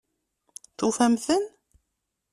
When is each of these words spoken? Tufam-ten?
Tufam-ten? 0.77 1.43